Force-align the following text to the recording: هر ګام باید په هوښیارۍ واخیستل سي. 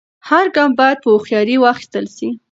هر 0.29 0.45
ګام 0.55 0.71
باید 0.79 0.97
په 1.03 1.09
هوښیارۍ 1.13 1.55
واخیستل 1.59 2.05
سي. 2.15 2.27